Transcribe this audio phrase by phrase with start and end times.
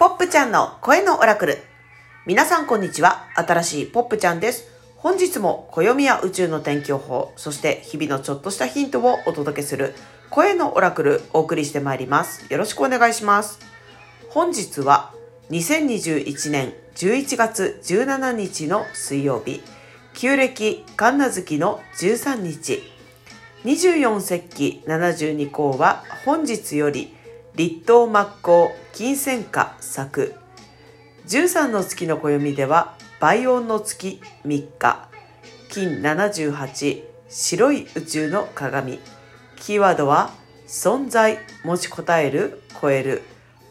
[0.00, 1.58] ポップちゃんの声のオラクル。
[2.24, 3.26] 皆さんこんにちは。
[3.34, 4.66] 新しいポップちゃんです。
[4.96, 9.94] 本日も暦や宇宙の天気予報、そして日々のちょっとしたヒントをお届けする
[10.30, 12.50] 声のオラクルお送りしてまいります。
[12.50, 13.58] よろしくお願いします。
[14.30, 15.12] 本日は
[15.50, 19.62] 2021年11月17日の水曜日、
[20.14, 22.82] 旧暦神奈月の13日、
[23.66, 27.19] 24節気72項は本日より
[27.56, 30.34] 立冬末光金銭花作。
[31.26, 35.08] 13の月の暦では倍音の月3日。
[35.68, 39.00] 金78白い宇宙の鏡。
[39.56, 40.30] キーワードは
[40.68, 43.22] 存在持ちこたえる超える。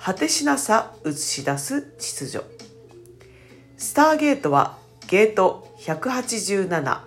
[0.00, 2.44] 果てしなさ映し出す秩序。
[3.76, 7.00] スターゲートはゲート187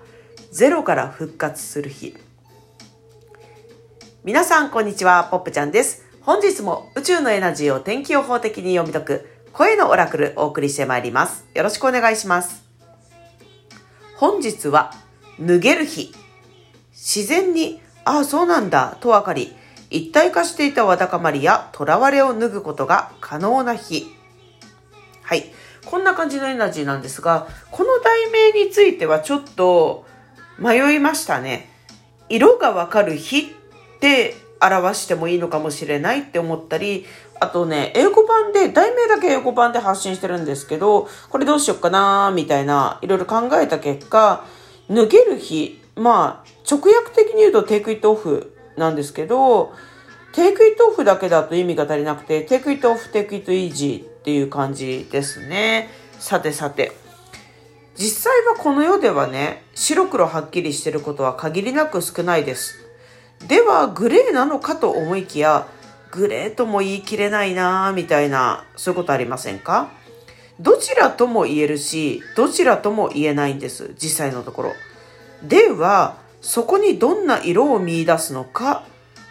[0.51, 2.15] ゼロから復活する日。
[4.23, 5.27] 皆さんこんにちは。
[5.31, 6.08] ポップちゃんです。
[6.29, 11.47] 本日も宇宙のエナジーを天気予報的に読み解く声のオラクルお送りしてまいります。
[11.55, 12.63] よろしくお願いします。
[14.15, 14.93] 本日は
[15.39, 16.13] 脱げる日。
[16.91, 19.55] 自然に、ああそうなんだと分かり、
[19.89, 24.05] 一体化していたわだかまりや囚われを脱ぐことが可能な日。
[25.23, 25.45] はい。
[25.87, 30.05] こんな感じのエナジーなんですが、この題名についてはちょっと
[30.59, 31.71] 迷いましたね。
[32.29, 37.05] 色がわかる日って表してもいいのかもしれないって思ったり、
[37.39, 44.45] あとね、英語版で、題名だけ英語版で発信してるんですけど、これどうしよっかなーみたいな、いろいろ考えた結果、
[44.89, 49.73] 脱げる日、まあ、直訳的に言うと Take it off なんですけど、
[50.33, 55.89] Take it off だけだと意味が足りなくて、 Take it off、Take it easy っていう感じですね。
[56.19, 56.91] さてさて。
[57.95, 62.88] 実際はこの世ではね、白黒はっきりしてることは限りなく少ないです。
[63.47, 65.67] ではグレーなのかと思いきや
[66.11, 69.91] グレーとも言い切れないなみたいなそういうことありませんか？
[70.59, 74.73] どちらとも言えるしどちらとも言えないんです実際のところ。
[75.43, 78.83] ではそこにどんな色を見出すのか？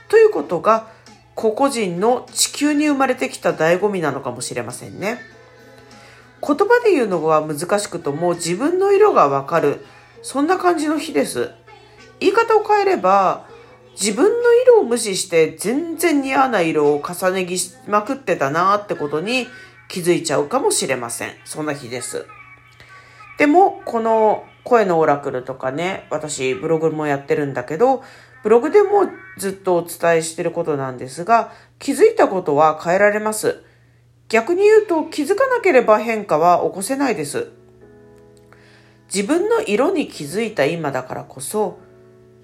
[0.08, 0.88] ということが
[1.34, 5.18] 個々人の地球に生まれてきた醍醐味なのかもしれませんね。
[6.40, 9.84] 言葉で言うのは難しくとも自分の色がわかる。
[10.22, 11.50] そんな感じの日です。
[12.20, 13.47] 言い方を変えれば
[14.00, 19.48] 自分の色を無視して全然似合わない色を重ね着しまくってたなってことに
[19.88, 21.32] 気づいちゃうかもしれません。
[21.44, 22.26] そんな日です。
[23.38, 28.04] でも、この声のオラクルとかね、私ブログもやってるんだけど、
[28.44, 33.64] ブログでもずっとお伝えしてることなんですが、気づいたことは変えられます。
[34.28, 37.50] 逆に言うと気づかなければ変化は起こせないです。
[39.12, 41.78] 自分の色に気づいた今だからこそ、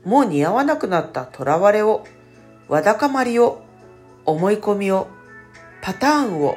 [0.05, 2.07] もう似合わなくなった囚われを、
[2.69, 3.63] わだかまりを、
[4.25, 5.09] 思い込みを、
[5.83, 6.57] パターンを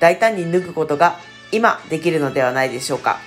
[0.00, 1.16] 大胆に脱ぐことが
[1.52, 3.18] 今できるのではないでしょうか。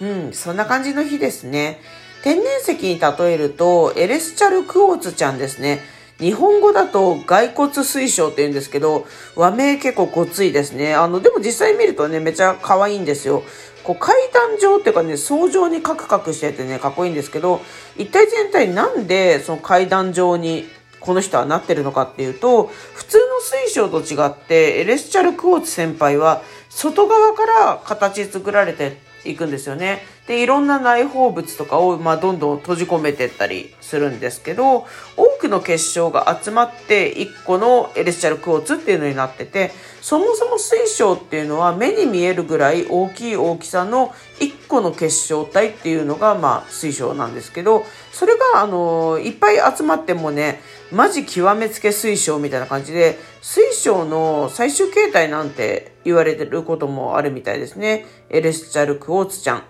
[0.00, 1.80] うん、そんな感じの日ですね。
[2.22, 5.80] 天然石に例えると、エレスチャルクオーツちゃんですね。
[6.24, 10.94] 日本語だと骸骨水晶って言うんですけど、和名結構ごついですね。
[10.94, 13.42] あの、でも実際見るとね、めちゃ可愛いんですよ。
[13.82, 17.60] こう階段状っていうかね、層状にカクカクしててね、かっこいいんですけど、
[17.98, 20.66] 一体全体なんでその階段状に
[20.98, 28.96] この人はなってるのかっていうと、普通の水晶と違って、エレスチャルクォーツ先輩は外側から形作られて
[29.26, 30.06] いくんですよね。
[30.26, 34.86] で、いろんな内包物とかを、まあ、どんどん閉じ込めてったりするんですけど、
[35.16, 50.60] 多くの結晶が集まって1個のエレスチャルクォーツっていうのになってて、そもそも水晶っていうのは目に見えるぐらい大きい大きさの1個の結晶体っていうのが、まあ、水晶なんですけど、それが、あの、いっぱい集まってもね、
[50.90, 58.06] マジ極めつけ水晶みたいな感じで、水晶の最終形態なんて言われてることもあるみたいですね。
[58.30, 59.64] エレスチャルクォーツちゃん。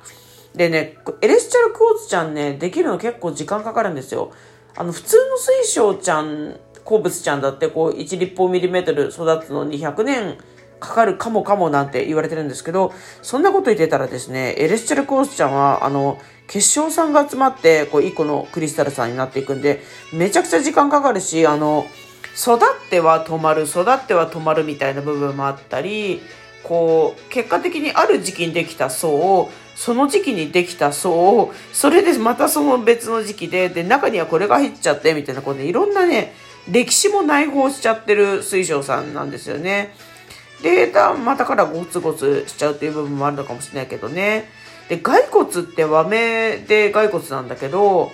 [0.54, 4.32] でね、エレスチャルクォーツちゃんね、できるの結構時間かかるんですよ。
[4.76, 10.39] あの、普通の水晶ちゃん鉱物ちゃんだってこう1立方ミリメートル育つのに100年
[10.78, 12.92] かかるかもかもなんて言われてるんですけど、
[13.22, 21.86] そんなこと言ってたらですね、エレスチャルコースちゃんは、あの、結晶酸が集まって、こう、1個のクリスタルさんになっていくんで、めちゃくちゃ時間かかるし、あの、
[22.36, 22.59] 育っ
[22.91, 26.21] ては止まる、育っては止まるみたいな部分もあったり、
[26.65, 36.34] こう、結果的にある時期にできた層を、その時期にできた層を、それでまたその別の時期で、で、中にはこれが入っちゃって、みたいな、こうね、いろんなね、
[36.71, 39.94] 歴史も内包しちゃってる水晶さんなんですよね。
[40.62, 40.91] で、
[41.24, 44.48] またからゴツゴツしちゃうっていう部分もあるのかもしれないけどね。
[44.88, 48.10] で、骸骨って和名で骸骨なんだけど、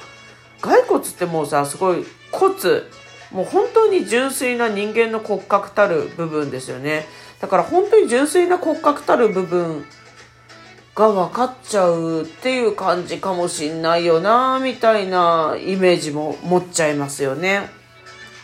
[0.60, 2.52] 骸骨ってもうさ、すごい骨、
[3.30, 7.06] もう本当に純粋な人間の骨格たる部分ですよね。
[7.40, 9.86] だから本当に純粋な骨格たる部分
[10.94, 17.70] が分かっちゃうっていう感じかもしんないよなみたいなイメージも持っちゃいますよね。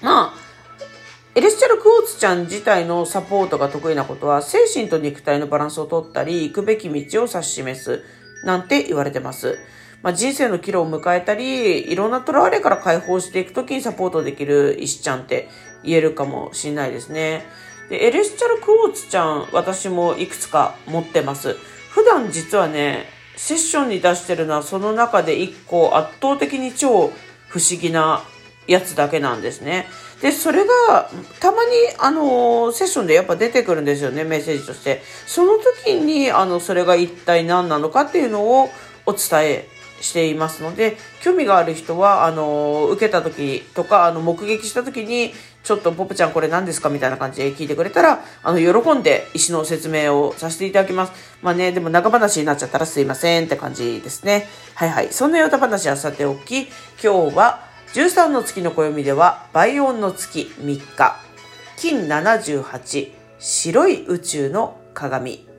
[0.02, 0.46] まあ
[1.34, 8.02] エレスチャルクォーツちゃん自体のサポートが得意なことは精神と肉体のバランスをとったり行くべき道を指し示す
[8.44, 9.58] なんて言われてます。
[10.02, 15.48] まあ、人生の岐路を迎えたり、いろんな囚われから解放していくときにサポートできる石ちゃんって
[15.82, 17.44] 言えるかもしれないですね。
[17.90, 21.56] で、エレスチャルクォーツちゃん、私もいくつか持ってます。
[21.96, 23.06] 普段実はね、
[23.36, 27.10] セッションに出してるのはその中で1個圧倒的に超
[27.48, 28.22] 不思議な
[28.66, 29.86] やつだけなんですね。
[30.20, 31.08] で、それが、
[31.40, 35.02] たまに、あの、セッションでやっぱ出てくるんですよね、メッセージとして。
[35.26, 38.68] その時に、あの、それが一体何なのかっていうのを
[39.06, 39.68] お伝え
[40.00, 45.32] していますので、興味がある人は、あの、受けた時とか、あの、目撃した時に、
[45.62, 46.90] ちょっとポップちゃんこれ何ですか？
[46.90, 51.12] みたいな感じで聞いてくれたら、あの、喜んで石の説明をさせていただきます。
[51.42, 54.46] まあね、でも長話になっちゃったらすいませんって感じですね。
[54.74, 55.12] はいはい。
[55.12, 56.68] そんなヨタ話はさておき、
[57.02, 61.16] 今日は13の月の暦では、倍音の月3日、
[61.76, 63.10] 金78、
[63.40, 65.55] 白い宇宙の鏡。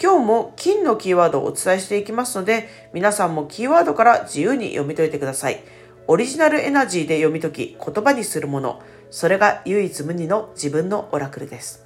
[0.00, 5.60] 今日も金のキーワードをお伝えしていきますので、皆さんもキーワードから自由に読み解いてください。
[6.06, 8.80] オリジナルエナジーで読み解き、言葉にするもの、
[9.10, 11.84] それが唯一無二の自分のオラクルです。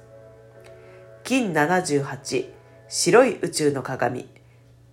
[1.23, 2.49] 金78、
[2.87, 4.29] 白い宇宙の鏡。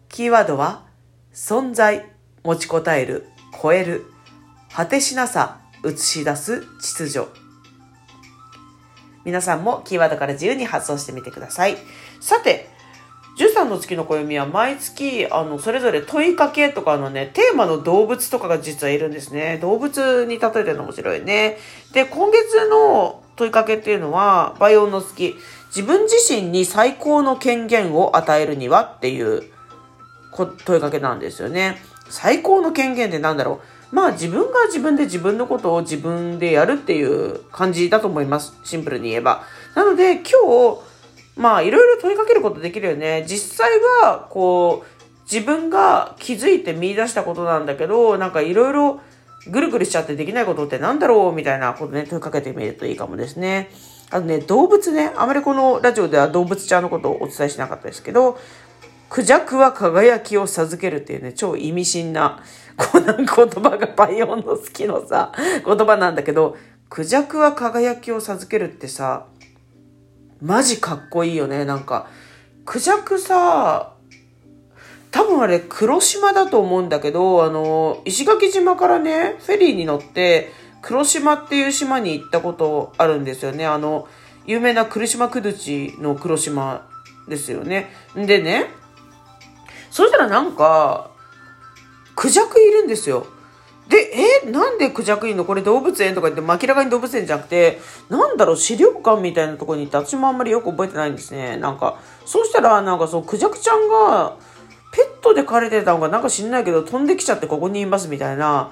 [0.09, 0.87] キーワードは、
[1.35, 2.11] 存在、
[2.43, 3.27] 持ちこたえる、
[3.63, 4.07] 超える、
[4.73, 7.29] 果てしなさ、映し出す秩序。
[9.25, 11.77] 皆さんもキーワードから自由に発想してみてください。
[12.21, 12.80] さて、
[13.41, 19.57] 13の月の暦は毎月、あの、それぞれ問いかけとかのね、テーマの動物とかが実はいるんですね。
[19.63, 21.57] 動物に例えてるの面白いね。
[21.95, 25.37] で、今月の問いかけっていうのは、バイオンの月。
[25.69, 29.45] 自分自身に最高の権限を与えるにはっていう
[30.67, 31.81] 問いかけなんですよね。
[32.11, 33.61] 最高の権限って何だろ
[33.93, 38.53] うまあ自分が自分で自分のことを自分でやるっていう感じだと思います。
[38.65, 39.45] シンプルに言えば。
[39.75, 40.23] なので今
[40.75, 40.90] 日、
[41.37, 43.25] まあいろいろ問いかけることできるよね。
[43.27, 43.71] 実際
[44.03, 49.01] はこう自分が気づいて見出したことなんだけど、なんかいろいろ
[49.47, 53.71] ぐるぐるしちゃってできないことってなんだろうみたいなことね、問いかけてみるといいかもですね。
[54.11, 58.39] あとね、動物ね、あまりこのラジオでは動物ちゃんのことをお伝えしなかったですけど、
[59.09, 62.43] クジャクは輝きを授けるっていうね、超意味深な、
[62.77, 65.33] この言葉がバイオンの好きのさ、
[65.65, 66.57] 言葉なんだけど、
[66.89, 69.27] クジャクは輝きを授けるってさ、
[70.43, 71.65] マジかっこいいよね。
[71.65, 72.09] なんか、
[72.65, 73.95] クジャクさ、
[75.11, 80.53] 多分あれ黒島だと思うんだけど、あの、石垣島からね、フェリーに乗って、
[80.83, 83.67] 黒島っていう島に行ったことあるんですよね。
[83.67, 84.09] あの、
[84.47, 86.89] 有名な来島クドゥチの黒島
[87.29, 87.93] ですよね。
[88.15, 88.67] でね、
[89.91, 91.11] そしたらなんか、
[92.15, 93.27] クジャクいるんですよ。
[93.91, 94.13] で、
[94.45, 101.57] え、なんでクジャクいんのこれ動物園とか言って、明らかに動物園じゃなくて、なんだろう、資料館みたいなとこに行って、私もあんまりよく覚えてないんですね。
[101.57, 104.37] なんか、そうしたら、なんかそう、クジャクちゃんが、
[104.93, 108.71] ペットで飼われてたのかなんか知んないけど、飛んできちゃってここにいますみたいな、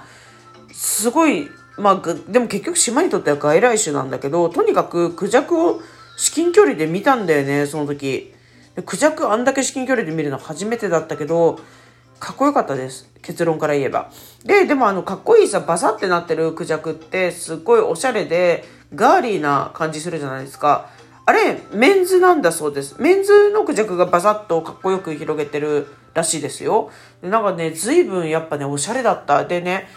[0.72, 5.80] すごい、まあ、でも結局島にとっては外来種なんだけど、とにかくクジャクを
[6.16, 8.32] 至近距離で見たんだよね、その時。
[8.86, 11.58] クジャクあんだけ至近距離で見るの初めてだったけど、
[12.18, 13.10] かっこよかったです。
[13.22, 14.10] 結論から言えば。
[14.44, 20.90] で、でもあの、かっこいいさ、バサってなってるクジャクって、すっごいおしゃれで、ガーリーな感じするじゃないですか。
[21.26, 22.96] あれ、メンズなんだそうです。
[22.98, 26.90] メンズのクジャクがバサッとかっこよく広げてるらしいですよ。
[27.22, 29.44] でなんかね、随分やっぱね、おしゃれだった。
[29.44, 29.88] でね、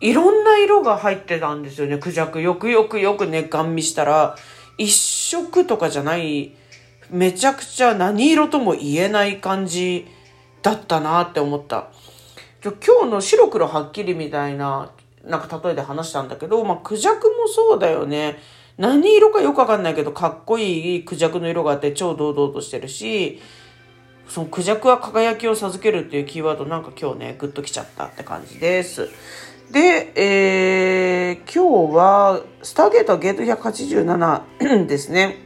[0.00, 2.42] いろんな色が入ってたんですよね、クジャク。
[2.42, 4.36] よくよくよくね、ガン見したら、
[4.76, 6.54] 一色とかじゃない、
[7.10, 10.06] めちゃくちゃ何色とも言えない感じ
[10.64, 11.90] だったなって思った。
[12.62, 12.72] 今
[13.04, 14.90] 日の白黒はっきりみたいな、
[15.22, 18.38] なんか例えで話したんだけど、まあ、クジャクもそうだよね。
[18.78, 23.42] 何色かよくわかんないけど、かっこいいクジャクの色があって超堂々としてるし、
[24.26, 29.10] そのクジャクは輝きを授けるっていうキーワードなんか今日ね、グッときちゃったって感じです。
[29.70, 35.44] で、えー、今日は、スターゲートはゲート187ですね。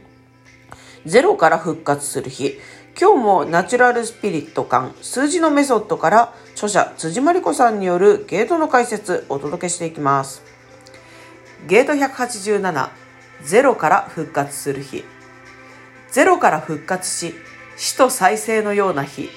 [1.05, 2.57] ゼロから復活する日。
[3.01, 10.43] 今日もナチュラルスピリット感、数字のメソッドから著者辻真理子さんによるゲートの解説お届けしていきます。
[11.65, 12.89] ゲート187、
[13.41, 15.05] ゼロから復活する日。
[16.11, 17.35] ゼロから復活し、
[17.77, 19.29] 死と再生のような日。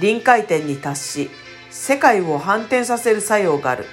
[0.00, 1.30] 臨界点に達し、
[1.70, 3.86] 世界を反転させる作用がある。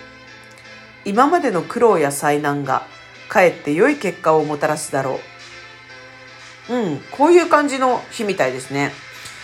[1.04, 2.86] 今までの苦労や災難が
[3.28, 5.33] かえって良い結果をもたらすだろう。
[6.70, 8.91] うん、こういう感じの日みたいですね。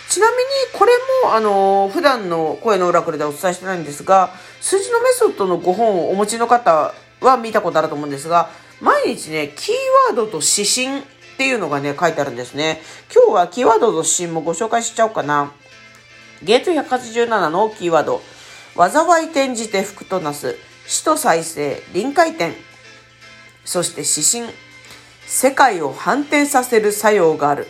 [0.08, 0.92] ちなみにこれ
[1.24, 8.50] もあの普段の声のオラクルでお伝えしてないんですが数字のメソッドの5本をお持ちの方は見たことあると思うんですが
[8.80, 9.74] 毎日ねキー
[10.08, 11.02] ワードと指針っ
[11.36, 12.82] ていうのがね書いてあるんですね。
[13.14, 15.52] 今日はキーワードと指針もご紹介しちゃおうかな。
[16.42, 18.20] ゲート187のキーワード。
[18.76, 20.56] 災い転じて福となす。
[20.86, 21.82] 死と再生。
[21.94, 22.54] 臨界点。
[23.64, 24.69] そして指針。
[25.30, 27.68] 世界を反転させる作用がある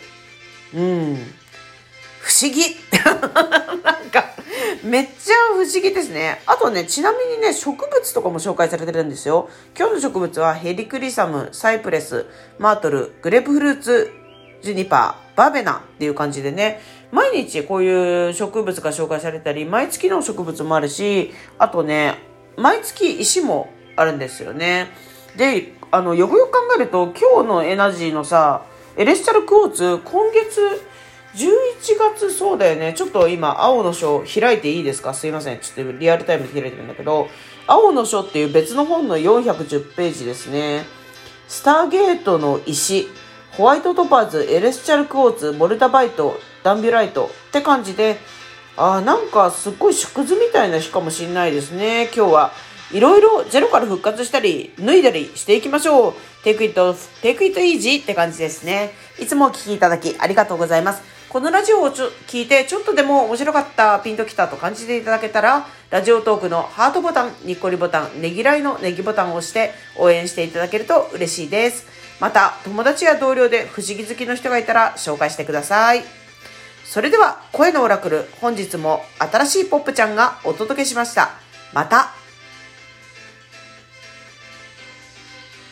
[0.73, 1.15] うん
[2.19, 2.61] 不思議
[3.05, 4.25] なんか、
[4.83, 6.41] めっちゃ不思議ですね。
[6.45, 9.49] あとね、ちなみにね、植物とかも紹介されてるんですよ。
[9.77, 12.27] 今日の植物はヘリクリサム、サイプレス、
[12.59, 14.11] マートル、グレープフルーツ、
[14.61, 22.17] ジュニパー、バーベナっていう感じでね、毎日こういう植物が紹介されたり、毎月の植物もあるし、あとね、
[22.55, 24.89] 毎月石もあるんですよね。
[25.35, 28.63] で、あの、よくよく考えると、今日のエナジーのさ、
[28.95, 30.61] エレスチャルクォーツ、今月、
[31.35, 31.45] 11
[32.17, 32.93] 月そうだよね。
[32.93, 35.13] ちょっと今、青の書開いていいですか？
[35.13, 35.59] すいません。
[35.59, 37.27] ちょっとリアルタイムで開いてるんだけど、
[37.67, 40.85] 青の書っていう別の本の410ページですね。
[41.47, 43.07] スターゲートの石、
[43.51, 48.17] ホワイトトパーズ、エレスチャルクォーツ、モルタバイト、ダンビュライトって感じで、
[48.75, 52.51] あーなんかすっごい縮図みたいな日かもしんないですね、今日は。
[52.93, 56.13] いろいろゼロから復活したり、脱いだりしていきましょう。
[56.43, 58.93] Take it、Take it easy って感じですね。
[59.19, 61.01] いつもお聴きいただきありがとうございます。
[61.29, 71.85] このラジオをちょ聞いてちょっとでも面白かった、ピンときたと感じていただけたら、ラジオトークのハートボタン、ニッコリボタン、ねぎらいのネギボタンを押して応援していただけると嬉しいです。
[72.19, 76.03] また、友達や同僚で不思議好きの人がいたら紹介してください。
[76.83, 81.31] それでは、声のオラクル、本日も新しいポップちゃんがお届けしました。
[81.71, 82.11] また